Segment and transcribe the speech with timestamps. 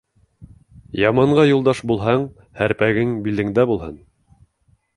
[1.01, 2.25] Яманға юлдаш булһаң,
[2.63, 4.05] һәрпәгең билеңдә булһын.